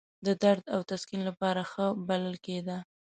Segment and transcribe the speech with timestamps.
[0.25, 2.77] د درد او تسکین لپاره ښه بلل کېده.